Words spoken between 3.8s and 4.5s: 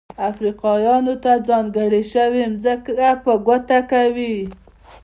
کوي.